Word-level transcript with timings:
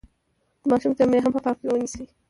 د 0.61 0.63
ماشوم 0.71 0.91
جامې 0.97 1.17
هم 1.23 1.31
په 1.35 1.41
پام 1.45 1.55
کې 1.59 1.67
ونیسئ. 1.69 2.03